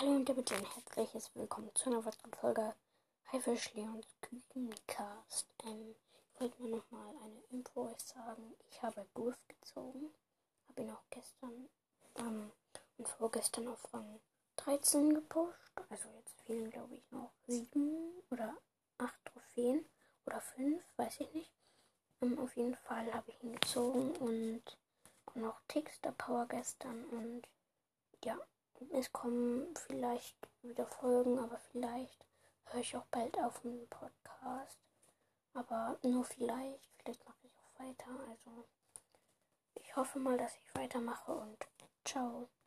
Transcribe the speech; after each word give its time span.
Hallo 0.00 0.12
und 0.12 0.26
damit 0.26 0.50
ein 0.50 0.64
herzliches 0.64 1.30
Willkommen 1.34 1.70
zu 1.74 1.90
einer 1.90 2.02
weiteren 2.02 2.32
Folge 2.32 2.74
Haifisch 3.30 3.74
Leons 3.74 4.06
Küchencast. 4.22 5.46
Ähm, 5.64 5.94
ich 6.32 6.40
wollte 6.40 6.62
nur 6.62 6.78
noch 6.78 6.90
mal 6.90 7.14
eine 7.22 7.38
Info 7.50 7.94
sagen. 7.98 8.54
Ich 8.70 8.82
habe 8.82 9.04
Griff 9.12 9.36
gezogen. 9.46 10.08
Habe 10.68 10.80
ihn 10.80 10.90
auch 10.90 11.02
gestern 11.10 11.68
ähm, 12.16 12.50
und 12.96 13.08
vorgestern 13.08 13.68
auf 13.68 13.92
Rang 13.92 14.20
13 14.56 15.12
gepusht. 15.12 15.74
Also 15.90 16.08
jetzt 16.16 16.40
fehlen 16.46 16.70
glaube 16.70 16.94
ich 16.94 17.02
noch 17.10 17.32
sieben 17.46 18.22
oder 18.30 18.56
acht 18.96 19.22
Trophäen 19.26 19.84
oder 20.24 20.40
fünf, 20.40 20.82
weiß 20.96 21.20
ich 21.20 21.34
nicht. 21.34 21.52
Ähm, 22.22 22.38
auf 22.38 22.56
jeden 22.56 22.76
Fall 22.76 23.12
habe 23.12 23.30
ich 23.30 23.42
ihn 23.42 23.52
gezogen 23.52 24.16
und 24.16 24.62
noch 25.34 25.60
Tickster 25.68 26.12
Power 26.12 26.46
gestern 26.48 27.04
und 27.04 27.42
ja, 28.24 28.38
es 28.92 29.12
kommen 29.12 29.74
vielleicht 29.76 30.36
wieder 30.62 30.86
Folgen, 30.86 31.38
aber 31.38 31.58
vielleicht 31.70 32.24
höre 32.66 32.80
ich 32.80 32.96
auch 32.96 33.06
bald 33.10 33.38
auf 33.38 33.60
dem 33.60 33.88
Podcast. 33.88 34.78
Aber 35.54 35.98
nur 36.02 36.24
vielleicht, 36.24 36.88
vielleicht 36.98 37.24
mache 37.26 37.38
ich 37.44 37.52
auch 37.58 37.80
weiter. 37.80 38.10
Also 38.28 38.66
ich 39.74 39.96
hoffe 39.96 40.18
mal, 40.18 40.36
dass 40.36 40.54
ich 40.56 40.74
weitermache 40.74 41.32
und 41.32 41.66
ciao. 42.04 42.50